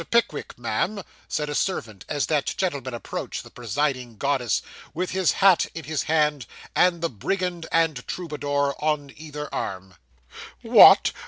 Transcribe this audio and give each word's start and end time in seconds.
Pickwick, 0.09 0.57
ma'am,' 0.57 1.03
said 1.27 1.47
a 1.47 1.53
servant, 1.53 2.05
as 2.09 2.25
that 2.25 2.55
gentleman 2.57 2.95
approached 2.95 3.43
the 3.43 3.51
presiding 3.51 4.17
goddess, 4.17 4.63
with 4.95 5.11
his 5.11 5.33
hat 5.33 5.67
in 5.75 5.83
his 5.83 6.01
hand, 6.05 6.47
and 6.75 7.01
the 7.03 7.09
brigand 7.09 7.67
and 7.71 8.07
troubadour 8.07 8.73
on 8.83 9.11
either 9.15 9.47
arm. 9.53 9.93
'What! 10.63 11.11